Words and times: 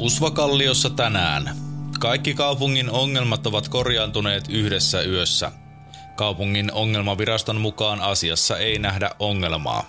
Usvakalliossa 0.00 0.90
tänään. 0.90 1.56
Kaikki 1.98 2.34
kaupungin 2.34 2.90
ongelmat 2.90 3.46
ovat 3.46 3.68
korjaantuneet 3.68 4.44
yhdessä 4.48 5.02
yössä. 5.02 5.52
Kaupungin 6.16 6.72
ongelmaviraston 6.72 7.60
mukaan 7.60 8.00
asiassa 8.00 8.58
ei 8.58 8.78
nähdä 8.78 9.10
ongelmaa. 9.18 9.84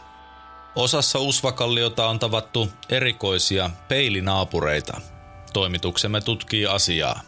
Osassa 0.75 1.19
Usvakalliota 1.19 2.07
on 2.07 2.19
tavattu 2.19 2.69
erikoisia 2.89 3.69
peilinaapureita. 3.87 5.01
Toimituksemme 5.53 6.21
tutkii 6.21 6.65
asiaa. 6.65 7.21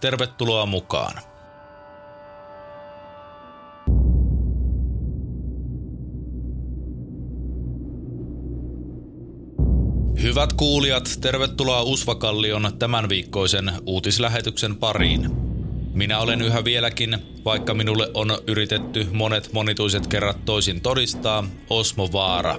Tervetuloa 0.00 0.66
mukaan. 0.66 1.29
Hyvät 10.22 10.52
kuulijat, 10.52 11.18
tervetuloa 11.20 11.82
Usvakallion 11.82 12.72
tämän 12.78 13.08
viikkoisen 13.08 13.72
uutislähetyksen 13.86 14.76
pariin. 14.76 15.30
Minä 15.94 16.18
olen 16.20 16.42
yhä 16.42 16.64
vieläkin, 16.64 17.18
vaikka 17.44 17.74
minulle 17.74 18.10
on 18.14 18.38
yritetty 18.46 19.06
monet 19.12 19.52
monituiset 19.52 20.06
kerrat 20.06 20.44
toisin 20.44 20.80
todistaa, 20.80 21.44
Osmo 21.70 22.08
Vaara. 22.12 22.58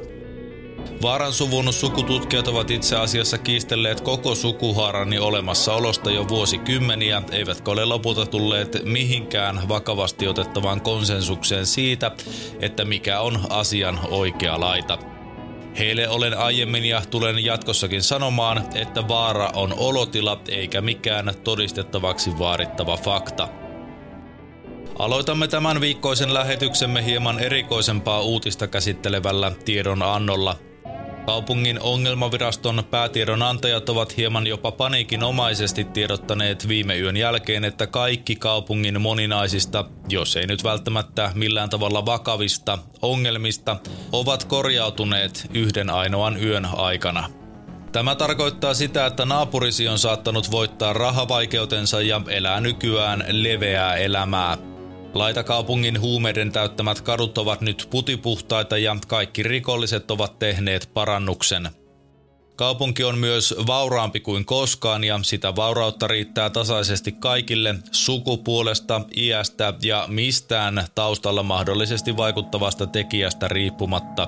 Vaaran 1.02 1.34
suvun 1.34 1.74
sukututkijat 1.74 2.48
ovat 2.48 2.72
itse 2.72 2.96
asiassa 2.96 3.38
kiistelleet 3.38 4.02
koko 4.02 4.36
sukuhaarani 4.36 5.20
olemassaolosta 5.20 6.12
jo 6.12 6.28
vuosikymmeniä, 6.28 7.22
eivätkä 7.32 7.72
ole 7.72 7.86
lopulta 7.86 8.26
tulleet 8.26 8.78
mihinkään 8.86 9.70
vakavasti 9.70 10.28
otettavaan 10.28 10.82
konsensukseen 10.82 11.66
siitä, 11.66 12.12
että 12.60 12.86
mikä 12.86 13.20
on 13.20 13.40
asian 13.50 14.00
oikea 14.10 14.60
laita– 14.60 14.98
Heille 15.80 16.10
olen 16.10 16.38
aiemmin 16.38 16.86
ja 16.86 17.02
tulen 17.10 17.46
jatkossakin 17.46 18.04
sanomaan, 18.04 18.64
että 18.76 19.08
vaara 19.08 19.52
on 19.56 19.74
olotila 19.78 20.42
eikä 20.50 20.82
mikään 20.82 21.34
todistettavaksi 21.44 22.40
vaadittava 22.40 22.98
fakta. 22.98 23.48
Aloitamme 25.00 25.48
tämän 25.48 25.82
viikkoisen 25.82 26.34
lähetyksemme 26.34 27.06
hieman 27.06 27.40
erikoisempaa 27.40 28.22
uutista 28.22 28.68
käsittelevällä 28.68 29.52
tiedonannolla– 29.66 30.56
Kaupungin 31.26 31.80
ongelmaviraston 31.80 32.84
päätiedonantajat 32.92 33.90
ovat 33.90 34.18
hieman 34.18 34.48
jopa 34.48 34.72
paniikinomaisesti 34.72 35.84
tiedottaneet 35.84 36.68
viime 36.68 36.98
yön 36.98 37.18
jälkeen, 37.18 37.66
että 37.66 37.88
kaikki 37.88 38.36
kaupungin 38.36 39.02
moninaisista, 39.02 39.86
jos 40.10 40.36
ei 40.36 40.48
nyt 40.48 40.64
välttämättä 40.64 41.32
millään 41.36 41.70
tavalla 41.70 42.06
vakavista 42.06 42.78
ongelmista, 43.02 43.78
ovat 44.12 44.44
korjautuneet 44.44 45.48
yhden 45.54 45.90
ainoan 45.90 46.44
yön 46.44 46.66
aikana. 46.66 47.30
Tämä 47.92 48.16
tarkoittaa 48.16 48.74
sitä, 48.74 49.06
että 49.06 49.26
naapurisi 49.26 49.88
on 49.88 50.00
saattanut 50.00 50.52
voittaa 50.52 50.94
rahavaikeutensa 50.94 52.02
ja 52.02 52.22
elää 52.28 52.62
nykyään 52.62 53.24
leveää 53.28 53.96
elämää– 53.96 54.58
Laitakaupungin 55.14 56.02
huumeiden 56.02 56.52
täyttämät 56.52 57.02
kadut 57.02 57.38
ovat 57.38 57.62
nyt 57.62 57.88
putipuhtaita 57.90 58.78
ja 58.78 58.98
kaikki 59.08 59.44
rikolliset 59.44 60.12
ovat 60.12 60.40
tehneet 60.40 60.90
parannuksen. 60.94 61.70
Kaupunki 62.56 63.04
on 63.04 63.18
myös 63.18 63.56
vauraampi 63.68 64.20
kuin 64.20 64.46
koskaan 64.46 65.04
ja 65.04 65.20
sitä 65.24 65.56
vaurautta 65.56 66.08
riittää 66.08 66.50
tasaisesti 66.50 67.12
kaikille 67.12 67.76
sukupuolesta, 67.92 69.02
iästä 69.18 69.74
ja 69.82 70.06
mistään 70.08 70.86
taustalla 70.96 71.44
mahdollisesti 71.44 72.18
vaikuttavasta 72.18 72.88
tekijästä 72.88 73.48
riippumatta. 73.48 74.28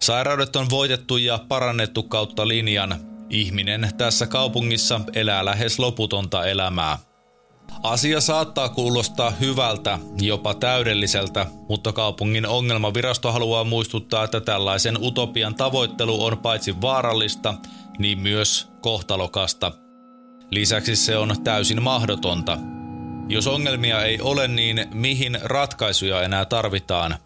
Sairaudet 0.00 0.56
on 0.56 0.70
voitettu 0.70 1.16
ja 1.16 1.38
parannettu 1.48 2.02
kautta 2.02 2.48
linjan. 2.48 2.94
Ihminen 3.30 3.90
tässä 3.98 4.26
kaupungissa 4.26 5.00
elää 5.14 5.44
lähes 5.44 5.78
loputonta 5.78 6.44
elämää. 6.46 6.98
Asia 7.82 8.20
saattaa 8.20 8.68
kuulostaa 8.68 9.30
hyvältä, 9.30 9.98
jopa 10.20 10.54
täydelliseltä, 10.54 11.46
mutta 11.68 11.92
kaupungin 11.92 12.46
ongelmavirasto 12.46 13.32
haluaa 13.32 13.64
muistuttaa, 13.64 14.24
että 14.24 14.40
tällaisen 14.40 14.98
utopian 15.00 15.54
tavoittelu 15.54 16.24
on 16.24 16.38
paitsi 16.38 16.80
vaarallista, 16.80 17.54
niin 17.98 18.18
myös 18.18 18.68
kohtalokasta. 18.80 19.72
Lisäksi 20.50 20.96
se 20.96 21.16
on 21.16 21.36
täysin 21.44 21.82
mahdotonta. 21.82 22.58
Jos 23.28 23.46
ongelmia 23.46 24.02
ei 24.02 24.20
ole, 24.20 24.48
niin 24.48 24.86
mihin 24.94 25.38
ratkaisuja 25.42 26.22
enää 26.22 26.44
tarvitaan? 26.44 27.16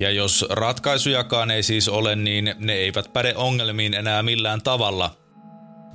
Ja 0.00 0.10
jos 0.10 0.46
ratkaisujakaan 0.50 1.50
ei 1.50 1.62
siis 1.62 1.88
ole, 1.88 2.16
niin 2.16 2.54
ne 2.58 2.72
eivät 2.72 3.12
päde 3.12 3.34
ongelmiin 3.36 3.94
enää 3.94 4.22
millään 4.22 4.62
tavalla– 4.62 5.10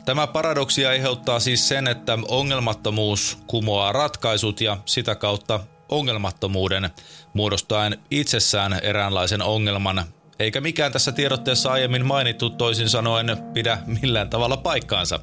Tämä 0.05 0.27
paradoksi 0.27 0.85
aiheuttaa 0.85 1.39
siis 1.39 1.67
sen, 1.67 1.87
että 1.87 2.17
ongelmattomuus 2.27 3.37
kumoaa 3.47 3.91
ratkaisut 3.91 4.61
ja 4.61 4.77
sitä 4.85 5.15
kautta 5.15 5.59
ongelmattomuuden 5.89 6.89
muodostaen 7.33 7.97
itsessään 8.11 8.79
eräänlaisen 8.83 9.41
ongelman, 9.41 10.05
eikä 10.39 10.61
mikään 10.61 10.91
tässä 10.91 11.11
tiedotteessa 11.11 11.71
aiemmin 11.71 12.05
mainittu 12.05 12.49
toisin 12.49 12.89
sanoen 12.89 13.37
pidä 13.53 13.77
millään 14.01 14.29
tavalla 14.29 14.57
paikkaansa. 14.57 15.19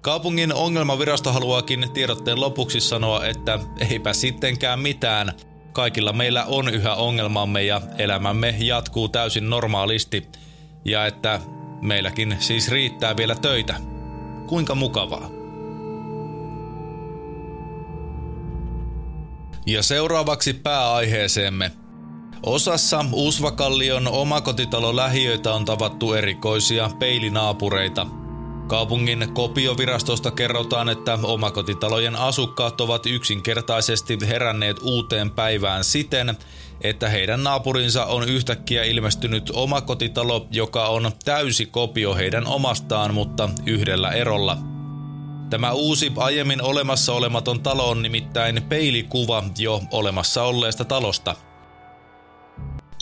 Kaupungin 0.00 0.54
ongelmavirasto 0.54 1.32
haluaakin 1.32 1.90
tiedotteen 1.94 2.40
lopuksi 2.40 2.80
sanoa, 2.80 3.26
että 3.26 3.58
eipä 3.90 4.12
sittenkään 4.12 4.80
mitään. 4.80 5.32
Kaikilla 5.72 6.12
meillä 6.12 6.44
on 6.44 6.74
yhä 6.74 6.94
ongelmamme 6.94 7.62
ja 7.62 7.80
elämämme 7.98 8.54
jatkuu 8.58 9.08
täysin 9.08 9.50
normaalisti. 9.50 10.26
Ja 10.84 11.06
että 11.06 11.40
Meilläkin 11.82 12.36
siis 12.38 12.68
riittää 12.68 13.16
vielä 13.16 13.34
töitä. 13.34 13.74
Kuinka 14.46 14.74
mukavaa. 14.74 15.30
Ja 19.66 19.82
seuraavaksi 19.82 20.54
pääaiheeseemme. 20.54 21.70
Osassa 22.42 23.04
Uusvakallion 23.12 24.08
omakotitalo 24.08 24.96
lähiöitä 24.96 25.54
on 25.54 25.64
tavattu 25.64 26.12
erikoisia 26.12 26.90
peilinaapureita. 26.98 28.06
Kaupungin 28.70 29.28
kopiovirastosta 29.34 30.30
kerrotaan, 30.30 30.88
että 30.88 31.18
omakotitalojen 31.22 32.16
asukkaat 32.16 32.80
ovat 32.80 33.06
yksinkertaisesti 33.06 34.18
heränneet 34.28 34.76
uuteen 34.82 35.30
päivään 35.30 35.84
siten, 35.84 36.36
että 36.80 37.08
heidän 37.08 37.44
naapurinsa 37.44 38.04
on 38.04 38.28
yhtäkkiä 38.28 38.84
ilmestynyt 38.84 39.50
omakotitalo, 39.54 40.46
joka 40.50 40.86
on 40.86 41.12
täysi 41.24 41.66
kopio 41.66 42.14
heidän 42.14 42.46
omastaan, 42.46 43.14
mutta 43.14 43.48
yhdellä 43.66 44.12
erolla. 44.12 44.58
Tämä 45.50 45.72
uusi 45.72 46.12
aiemmin 46.16 46.62
olemassa 46.62 47.12
olematon 47.12 47.60
talo 47.60 47.90
on 47.90 48.02
nimittäin 48.02 48.62
peilikuva 48.68 49.44
jo 49.58 49.82
olemassa 49.90 50.42
olleesta 50.42 50.84
talosta– 50.84 51.36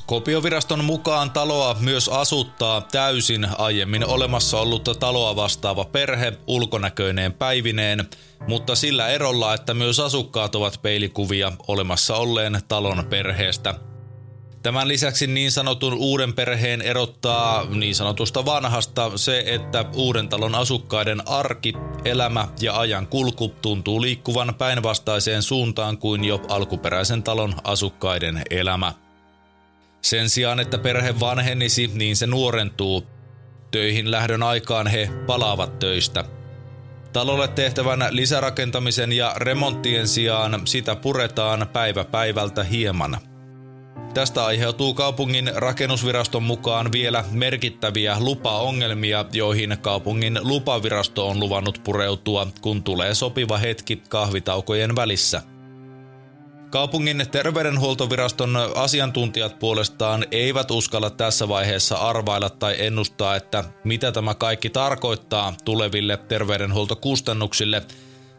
Kopioviraston 0.08 0.84
mukaan 0.84 1.30
taloa 1.30 1.76
myös 1.80 2.08
asuttaa 2.08 2.80
täysin 2.80 3.48
aiemmin 3.58 4.06
olemassa 4.06 4.60
ollutta 4.60 4.94
taloa 4.94 5.36
vastaava 5.36 5.84
perhe 5.84 6.32
ulkonäköineen 6.46 7.32
päivineen, 7.32 8.08
mutta 8.46 8.74
sillä 8.74 9.08
erolla, 9.08 9.54
että 9.54 9.74
myös 9.74 10.00
asukkaat 10.00 10.54
ovat 10.54 10.78
peilikuvia 10.82 11.52
olemassa 11.68 12.16
olleen 12.16 12.60
talon 12.68 13.06
perheestä. 13.10 13.74
Tämän 14.62 14.88
lisäksi 14.88 15.26
niin 15.26 15.52
sanotun 15.52 15.94
uuden 15.94 16.32
perheen 16.32 16.82
erottaa 16.82 17.64
niin 17.64 17.94
sanotusta 17.94 18.44
vanhasta 18.44 19.10
se, 19.16 19.42
että 19.46 19.84
uuden 19.94 20.28
talon 20.28 20.54
asukkaiden 20.54 21.28
arki, 21.28 21.72
elämä 22.04 22.48
ja 22.60 22.78
ajan 22.78 23.06
kulku 23.06 23.48
tuntuu 23.62 24.02
liikkuvan 24.02 24.54
päinvastaiseen 24.54 25.42
suuntaan 25.42 25.98
kuin 25.98 26.24
jo 26.24 26.40
alkuperäisen 26.48 27.22
talon 27.22 27.54
asukkaiden 27.64 28.42
elämä. 28.50 29.07
Sen 30.02 30.30
sijaan, 30.30 30.60
että 30.60 30.78
perhe 30.78 31.20
vanhenisi, 31.20 31.90
niin 31.94 32.16
se 32.16 32.26
nuorentuu. 32.26 33.06
Töihin 33.70 34.10
lähdön 34.10 34.42
aikaan 34.42 34.86
he 34.86 35.10
palaavat 35.26 35.78
töistä. 35.78 36.24
Talolle 37.12 37.48
tehtävän 37.48 38.06
lisärakentamisen 38.10 39.12
ja 39.12 39.32
remonttien 39.36 40.08
sijaan 40.08 40.60
sitä 40.64 40.96
puretaan 40.96 41.66
päivä 41.72 42.04
päivältä 42.04 42.64
hieman. 42.64 43.18
Tästä 44.14 44.44
aiheutuu 44.44 44.94
kaupungin 44.94 45.50
rakennusviraston 45.54 46.42
mukaan 46.42 46.92
vielä 46.92 47.24
merkittäviä 47.30 48.16
lupaongelmia, 48.20 49.24
joihin 49.32 49.76
kaupungin 49.82 50.38
lupavirasto 50.42 51.28
on 51.28 51.40
luvannut 51.40 51.80
pureutua, 51.84 52.46
kun 52.60 52.82
tulee 52.82 53.14
sopiva 53.14 53.58
hetki 53.58 54.02
kahvitaukojen 54.08 54.96
välissä– 54.96 55.42
Kaupungin 56.70 57.26
terveydenhuoltoviraston 57.30 58.56
asiantuntijat 58.74 59.58
puolestaan 59.58 60.24
eivät 60.30 60.70
uskalla 60.70 61.10
tässä 61.10 61.48
vaiheessa 61.48 61.96
arvailla 61.96 62.50
tai 62.50 62.74
ennustaa, 62.78 63.36
että 63.36 63.64
mitä 63.84 64.12
tämä 64.12 64.34
kaikki 64.34 64.70
tarkoittaa 64.70 65.54
tuleville 65.64 66.16
terveydenhuoltokustannuksille, 66.16 67.82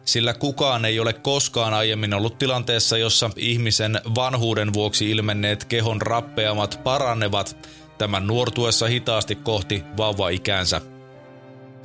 sillä 0.04 0.34
kukaan 0.34 0.84
ei 0.84 1.00
ole 1.00 1.12
koskaan 1.12 1.74
aiemmin 1.74 2.14
ollut 2.14 2.38
tilanteessa, 2.38 2.98
jossa 2.98 3.30
ihmisen 3.36 4.00
vanhuuden 4.14 4.72
vuoksi 4.72 5.10
ilmenneet 5.10 5.64
kehon 5.64 6.02
rappeamat 6.02 6.80
parannevat 6.84 7.68
tämän 7.98 8.26
nuortuessa 8.26 8.86
hitaasti 8.86 9.34
kohti 9.34 9.84
vauva-ikänsä. 9.96 10.80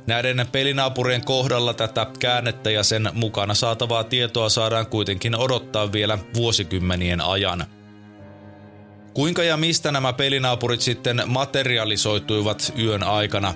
Näiden 0.06 0.46
pelinaapurien 0.52 1.24
kohdalla 1.24 1.74
tätä 1.74 2.06
käännettä 2.18 2.70
ja 2.70 2.82
sen 2.82 3.10
mukana 3.12 3.54
saatavaa 3.54 4.04
tietoa 4.04 4.48
saadaan 4.48 4.86
kuitenkin 4.86 5.36
odottaa 5.36 5.92
vielä 5.92 6.18
vuosikymmenien 6.34 7.20
ajan. 7.20 7.66
Kuinka 9.14 9.42
ja 9.42 9.56
mistä 9.56 9.92
nämä 9.92 10.12
pelinaapurit 10.12 10.80
sitten 10.80 11.22
materialisoituivat 11.26 12.72
yön 12.78 13.02
aikana? 13.02 13.54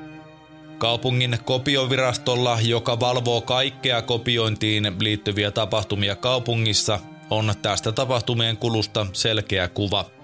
Kaupungin 0.79 1.39
kopiovirastolla, 1.45 2.59
joka 2.63 3.01
valvoo 3.01 3.41
kaikkea 3.41 4.03
kopiointiin 4.03 4.93
liittyviä 5.01 5.51
tapahtumia 5.51 6.17
kaupungissa, 6.17 7.01
on 7.31 7.55
tästä 7.63 7.93
tapahtumien 7.93 8.57
kulusta 8.57 9.07
selkeä 9.13 9.69
kuva– 9.69 10.05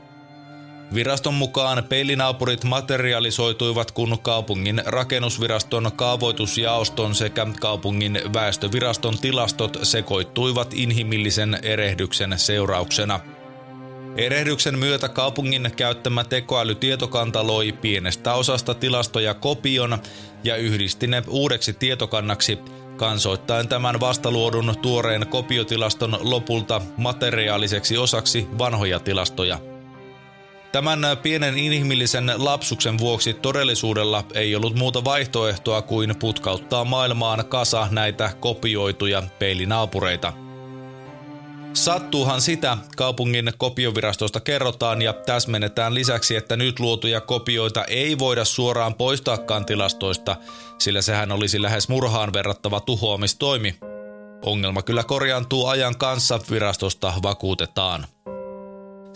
Viraston 0.94 1.34
mukaan 1.34 1.84
peilinaapurit 1.84 2.64
materialisoituivat, 2.64 3.90
kun 3.90 4.18
kaupungin 4.22 4.82
rakennusviraston 4.86 5.90
kaavoitusjaoston 5.96 7.14
sekä 7.14 7.46
kaupungin 7.60 8.20
väestöviraston 8.34 9.18
tilastot 9.18 9.78
sekoittuivat 9.82 10.74
inhimillisen 10.74 11.58
erehdyksen 11.62 12.34
seurauksena. 12.36 13.20
Erehdyksen 14.16 14.78
myötä 14.78 15.08
kaupungin 15.08 15.70
käyttämä 15.76 16.24
tekoälytietokanta 16.24 17.46
loi 17.46 17.72
pienestä 17.72 18.34
osasta 18.34 18.74
tilastoja 18.74 19.34
kopion 19.34 19.98
ja 20.44 20.56
yhdisti 20.56 21.06
ne 21.06 21.22
uudeksi 21.28 21.72
tietokannaksi, 21.72 22.58
kansoittain 22.96 23.68
tämän 23.68 24.00
vastaluodun 24.00 24.74
tuoreen 24.82 25.26
kopiotilaston 25.26 26.18
lopulta 26.20 26.80
materiaaliseksi 26.96 27.98
osaksi 27.98 28.48
vanhoja 28.58 29.00
tilastoja– 29.00 29.58
Tämän 30.76 31.00
pienen 31.22 31.58
inhimillisen 31.58 32.32
lapsuksen 32.36 32.98
vuoksi 32.98 33.34
todellisuudella 33.34 34.24
ei 34.34 34.56
ollut 34.56 34.74
muuta 34.74 35.04
vaihtoehtoa 35.04 35.82
kuin 35.82 36.14
putkauttaa 36.18 36.84
maailmaan 36.84 37.44
kasa 37.48 37.88
näitä 37.90 38.30
kopioituja 38.40 39.22
peilinaapureita. 39.38 40.32
Sattuuhan 41.72 42.40
sitä 42.40 42.76
kaupungin 42.96 43.52
kopiovirastosta 43.58 44.40
kerrotaan 44.40 45.02
ja 45.02 45.12
täsmennetään 45.12 45.94
lisäksi, 45.94 46.36
että 46.36 46.56
nyt 46.56 46.80
luotuja 46.80 47.20
kopioita 47.20 47.84
ei 47.84 48.18
voida 48.18 48.44
suoraan 48.44 48.94
poistaakaan 48.94 49.66
tilastoista, 49.66 50.36
sillä 50.78 51.02
sehän 51.02 51.32
olisi 51.32 51.62
lähes 51.62 51.88
murhaan 51.88 52.32
verrattava 52.32 52.80
tuhoamistoimi. 52.80 53.78
Ongelma 54.42 54.82
kyllä 54.82 55.04
korjaantuu 55.04 55.66
ajan 55.66 55.98
kanssa, 55.98 56.40
virastosta 56.50 57.12
vakuutetaan. 57.22 58.06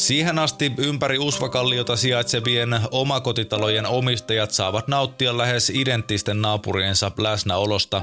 Siihen 0.00 0.38
asti 0.38 0.72
ympäri 0.78 1.18
Usvakalliota 1.18 1.96
sijaitsevien 1.96 2.80
omakotitalojen 2.90 3.86
omistajat 3.86 4.50
saavat 4.50 4.88
nauttia 4.88 5.38
lähes 5.38 5.70
identtisten 5.70 6.42
naapuriensa 6.42 7.12
läsnäolosta. 7.18 8.02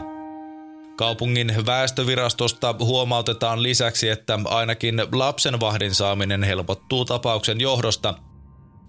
Kaupungin 0.98 1.66
väestövirastosta 1.66 2.76
huomautetaan 2.80 3.64
lisäksi, 3.64 4.10
että 4.10 4.40
ainakin 4.46 5.02
lapsenvahdin 5.12 5.96
saaminen 5.96 6.44
helpottuu 6.44 7.06
tapauksen 7.06 7.62
johdosta. 7.62 8.14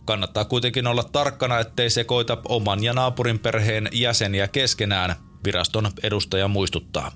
Kannattaa 0.05 0.45
kuitenkin 0.45 0.87
olla 0.87 1.05
tarkkana, 1.05 1.59
ettei 1.59 1.91
sekoita 1.91 2.39
oman 2.49 2.85
ja 2.85 2.93
naapurin 2.93 3.39
perheen 3.39 3.89
jäseniä 3.93 4.49
keskenään, 4.49 5.17
viraston 5.45 5.91
edustaja 6.03 6.49
muistuttaa. 6.49 7.13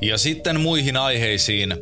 Ja 0.00 0.18
sitten 0.18 0.60
muihin 0.60 0.96
aiheisiin. 0.96 1.76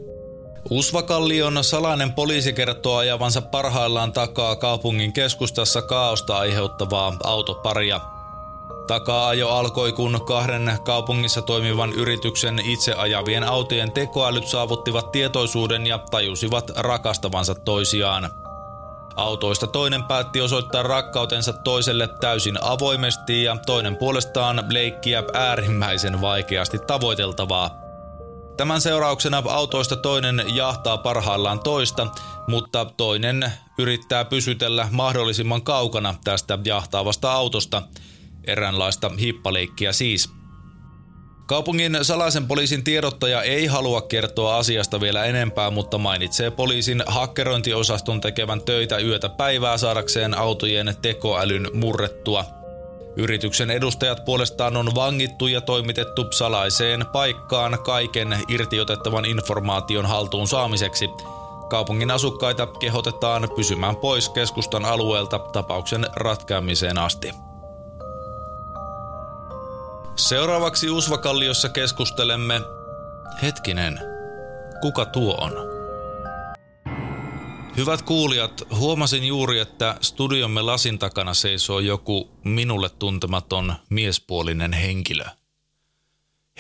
Usvakallion 0.71 1.65
salainen 1.65 2.13
poliisi 2.13 2.53
kertoo 2.53 2.97
ajavansa 2.97 3.43
parhaillaan 3.43 4.13
takaa 4.13 4.57
kaupungin 4.57 5.13
keskustassa 5.13 5.83
kaaosta 5.83 6.39
aiheuttavaa 6.39 7.17
autoparia. 7.25 8.01
Takaa-ajo 8.87 9.49
alkoi, 9.49 9.93
kun 9.93 10.21
kahden 10.27 10.79
kaupungissa 10.85 11.43
toimivan 11.43 11.93
yrityksen 11.93 12.59
itse 12.59 12.93
ajavien 12.93 13.45
autojen 13.45 13.93
tekoälyt 13.93 14.47
saavuttivat 14.47 15.13
tietoisuuden 15.13 15.87
ja 15.87 15.99
tajusivat 15.99 16.71
rakastavansa 16.77 17.55
toisiaan. 17.55 18.31
Autoista 19.17 19.67
toinen 19.67 20.05
päätti 20.05 20.41
osoittaa 20.41 20.83
rakkautensa 20.83 21.53
toiselle 21.53 22.09
täysin 22.21 22.59
avoimesti 22.63 23.43
ja 23.43 23.57
toinen 23.67 23.97
puolestaan 23.97 24.65
leikkiä 24.69 25.23
äärimmäisen 25.35 26.21
vaikeasti 26.21 26.79
tavoiteltavaa– 26.79 27.71
Tämän 28.57 28.81
seurauksena 28.81 29.43
autoista 29.49 29.97
toinen 29.97 30.45
jahtaa 30.55 30.99
parhaillaan 30.99 31.61
toista, 31.61 32.07
mutta 32.49 32.85
toinen 32.85 33.53
yrittää 33.79 34.25
pysytellä 34.25 34.89
mahdollisimman 34.91 35.63
kaukana 35.63 36.15
tästä 36.25 36.59
jahtaavasta 36.65 37.33
autosta. 37.33 37.83
Eräänlaista 38.45 39.11
hippaleikkiä 39.21 39.93
siis. 39.93 40.31
Kaupungin 41.47 41.99
salaisen 42.03 42.47
poliisin 42.47 42.85
tiedottaja 42.85 43.43
ei 43.43 43.67
halua 43.67 44.01
kertoa 44.01 44.57
asiasta 44.57 45.01
vielä 45.01 45.25
enempää, 45.25 45.71
mutta 45.71 45.99
mainitsee 45.99 46.51
poliisin 46.51 47.03
hakkerointiosaston 47.07 48.21
tekevän 48.21 48.63
töitä 48.63 48.99
yötä 48.99 49.29
päivää 49.29 49.79
saadakseen 49.79 50.39
autojen 50.39 50.95
tekoälyn 51.03 51.71
murrettua– 51.75 52.45
Yrityksen 53.17 53.71
edustajat 53.71 54.25
puolestaan 54.25 54.77
on 54.77 54.95
vangittu 54.95 55.47
ja 55.47 55.61
toimitettu 55.61 56.27
salaiseen 56.33 57.07
paikkaan 57.07 57.79
kaiken 57.85 58.39
irtiotettavan 58.49 59.25
informaation 59.25 60.07
haltuun 60.07 60.49
saamiseksi. 60.49 61.09
Kaupungin 61.69 62.11
asukkaita 62.11 62.67
kehotetaan 62.67 63.49
pysymään 63.57 63.97
pois 63.97 64.29
keskustan 64.29 64.85
alueelta 64.85 65.39
tapauksen 65.39 66.07
ratkeamiseen 66.17 66.99
asti. 66.99 67.33
Seuraavaksi 70.17 70.91
Usvakalliossa 70.91 71.69
keskustelemme, 71.69 72.61
hetkinen, 73.43 74.01
kuka 74.81 75.05
tuo 75.05 75.35
on? 75.41 75.76
Hyvät 77.77 78.03
kuulijat, 78.03 78.63
huomasin 78.71 79.25
juuri, 79.25 79.59
että 79.59 79.97
studiomme 80.01 80.63
lasin 80.63 80.99
takana 80.99 81.35
seisoo 81.35 81.81
joku 81.81 82.31
minulle 82.45 82.89
tuntematon 82.89 83.75
miespuolinen 83.91 84.73
henkilö. 84.73 85.25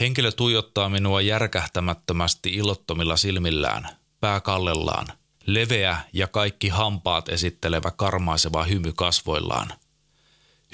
Henkilö 0.01 0.33
tuijottaa 0.33 0.89
minua 0.89 1.21
järkähtämättömästi 1.21 2.55
ilottomilla 2.55 3.17
silmillään, 3.17 3.89
pääkallellaan, 4.21 5.07
leveä 5.47 5.99
ja 6.13 6.27
kaikki 6.27 6.69
hampaat 6.69 7.29
esittelevä 7.29 7.91
karmaiseva 7.91 8.65
hymy 8.65 8.93
kasvoillaan. 8.93 9.73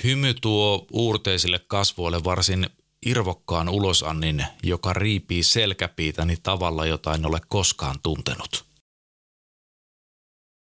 Hymy 0.05 0.35
tuo 0.35 0.87
uurteisille 0.93 1.59
kasvoille 1.59 2.25
varsin 2.25 2.71
irvokkaan 3.07 3.69
ulosannin, 3.69 4.47
joka 4.63 4.93
riipii 4.93 5.43
selkäpiitäni 5.43 6.37
tavalla, 6.43 6.87
jota 6.87 7.15
en 7.15 7.27
ole 7.27 7.41
koskaan 7.49 7.97
tuntenut. 8.03 8.72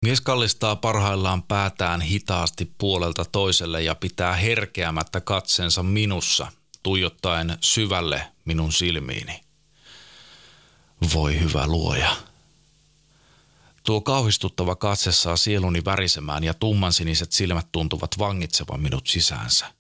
Mies 0.06 0.22
kallistaa 0.22 0.76
parhaillaan 0.76 1.44
päätään 1.44 2.02
hitaasti 2.02 2.72
puolelta 2.78 3.26
toiselle 3.26 3.82
ja 3.82 3.96
pitää 3.96 4.36
herkeämättä 4.36 5.22
katsensa 5.22 5.84
minussa, 5.84 6.52
tuijottaen 6.84 7.58
syvälle 7.60 8.28
minun 8.46 8.74
silmiini. 8.74 9.42
Voi 11.14 11.40
hyvä 11.40 11.68
luoja. 11.68 12.16
Tuo 13.84 14.02
kauhistuttava 14.02 14.76
katse 14.76 15.12
saa 15.12 15.38
sieluni 15.38 15.86
värisemään 15.86 16.44
ja 16.44 16.54
tummansiniset 16.54 17.32
silmät 17.32 17.68
tuntuvat 17.72 18.20
vangitsevan 18.20 18.82
minut 18.82 19.08
sisäänsä. 19.08 19.74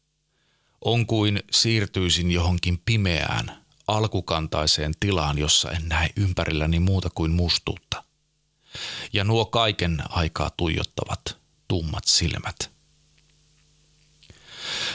On 0.85 1.05
kuin 1.05 1.43
siirtyisin 1.51 2.31
johonkin 2.31 2.81
pimeään, 2.85 3.63
alkukantaiseen 3.87 4.93
tilaan, 4.99 5.37
jossa 5.37 5.71
en 5.71 5.89
näe 5.89 6.09
ympärilläni 6.15 6.79
muuta 6.79 7.09
kuin 7.15 7.31
mustuutta– 7.31 8.03
ja 9.13 9.23
nuo 9.23 9.45
kaiken 9.45 10.03
aikaa 10.09 10.49
tuijottavat 10.49 11.37
tummat 11.67 12.03
silmät. 12.05 12.71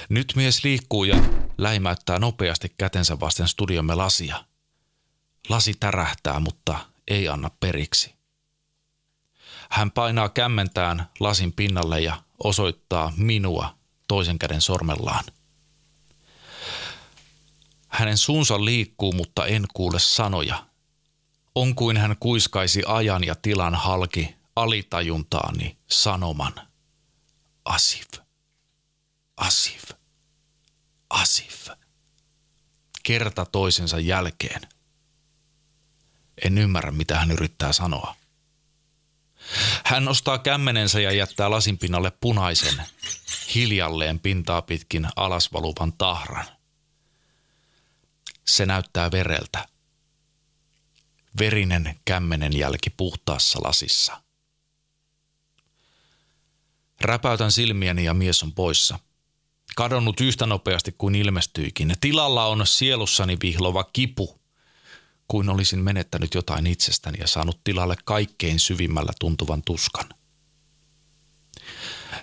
Nyt 0.09 0.33
mies 0.37 0.65
liikkuu 0.65 1.05
ja 1.05 1.17
läimäyttää 1.59 2.19
nopeasti 2.19 2.75
kätensä 2.79 3.21
vasten 3.21 3.49
studiomme 3.49 3.95
lasia. 3.95 4.45
Lasi 5.49 5.75
tärähtää, 5.75 6.41
mutta 6.41 6.79
ei 7.09 7.29
anna 7.29 7.51
periksi. 7.61 8.15
Hän 9.71 9.91
painaa 9.91 10.29
kämmentään 10.29 11.11
lasin 11.21 11.53
pinnalle 11.53 12.01
ja 12.01 12.23
osoittaa 12.45 13.13
minua 13.17 13.77
toisen 14.09 14.39
käden 14.39 14.61
sormellaan. 14.61 15.25
Hänen 17.89 18.19
suunsa 18.19 18.65
liikkuu, 18.65 19.13
mutta 19.13 19.47
en 19.47 19.67
kuule 19.75 19.99
sanoja, 19.99 20.67
on 21.57 21.75
kuin 21.75 21.97
hän 21.97 22.17
kuiskaisi 22.21 22.83
ajan 22.87 23.25
ja 23.25 23.35
tilan 23.35 23.75
halki 23.75 24.37
alitajuntaani 24.57 25.79
sanoman. 25.87 26.53
Asif, 27.65 28.09
Asif, 29.37 29.83
Asif. 31.11 31.69
Kerta 33.03 33.47
toisensa 33.47 34.01
jälkeen. 34.01 34.61
En 36.45 36.59
ymmärrä, 36.59 36.91
mitä 36.91 37.19
hän 37.19 37.31
yrittää 37.31 37.73
sanoa. 37.73 38.17
Hän 39.85 40.05
nostaa 40.05 40.39
kämmenensä 40.39 41.01
ja 41.01 41.13
jättää 41.13 41.51
lasin 41.51 41.79
pinnalle 41.79 42.11
punaisen, 42.11 42.83
hiljalleen 43.55 44.21
pintaa 44.21 44.63
pitkin 44.63 45.09
alasvaluvan 45.17 45.93
tahran. 45.93 46.47
Se 48.45 48.67
näyttää 48.67 49.11
vereltä. 49.11 49.76
Verinen 51.39 52.01
kämmenen 52.05 52.59
jälki 52.59 52.91
puhtaassa 52.91 53.59
lasissa. 53.63 54.23
Räpäytän 57.01 57.53
silmiäni 57.53 58.05
ja 58.05 58.15
mies 58.15 58.43
on 58.43 58.53
poissa. 58.53 58.99
Kadonnut 59.77 60.21
yhtä 60.21 60.47
nopeasti 60.47 60.95
kuin 60.99 61.15
ilmestyikin. 61.15 61.95
Tilalla 62.01 62.47
on 62.47 62.67
sielussani 62.67 63.37
vihlova 63.43 63.85
kipu, 63.85 64.41
kuin 65.29 65.49
olisin 65.49 65.79
menettänyt 65.79 66.35
jotain 66.35 66.67
itsestäni 66.67 67.19
ja 67.19 67.27
saanut 67.27 67.61
tilalle 67.65 67.97
kaikkein 68.05 68.61
syvimmällä 68.61 69.13
tuntuvan 69.21 69.63
tuskan. 69.63 70.09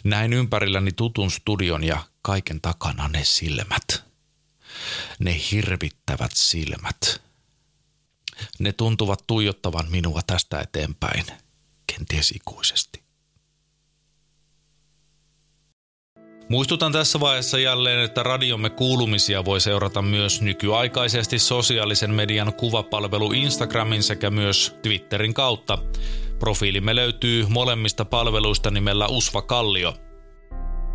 Näin 0.04 0.34
ympärilläni 0.34 0.92
tutun 0.92 1.32
studion 1.32 1.84
ja 1.84 2.04
kaiken 2.22 2.62
takana 2.62 3.08
ne 3.08 3.24
silmät. 3.24 4.04
Ne 5.20 5.42
hirvittävät 5.52 6.32
silmät. 6.34 7.22
Ne 8.60 8.72
tuntuvat 8.72 9.24
tuijottavan 9.28 9.86
minua 9.92 10.22
tästä 10.28 10.60
eteenpäin, 10.60 11.26
kenties 11.88 12.32
ikuisesti. 12.32 13.04
Muistutan 16.50 16.92
tässä 16.92 17.20
vaiheessa 17.20 17.60
jälleen, 17.60 18.00
että 18.00 18.24
radiomme 18.24 18.70
kuulumisia 18.70 19.46
voi 19.46 19.62
seurata 19.62 20.02
myös 20.02 20.42
nykyaikaisesti 20.42 21.40
sosiaalisen 21.40 22.12
median 22.14 22.54
kuvapalvelu 22.54 23.32
Instagramin 23.32 24.04
sekä 24.04 24.30
myös 24.30 24.76
Twitterin 24.82 25.34
kautta. 25.34 25.78
Profiilimme 26.40 26.96
löytyy 26.96 27.46
molemmista 27.50 28.06
palveluista 28.06 28.72
nimellä 28.72 29.08
Usva 29.08 29.42
Kallio. 29.42 29.94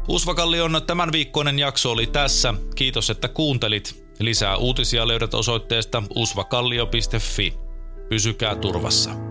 Usva 0.09 0.35
Kallion 0.35 0.83
tämän 0.87 1.13
viikkoinen 1.13 1.59
jakso 1.59 1.91
oli 1.91 2.07
tässä. 2.07 2.55
Kiitos, 2.75 3.11
että 3.11 3.29
kuuntelit. 3.29 4.08
Lisää 4.21 4.57
uutisia 4.57 5.09
löydät 5.09 5.35
osoitteesta 5.35 6.03
usvakallio.fi. 6.15 7.55
Pysykää 8.09 8.55
turvassa. 8.55 9.28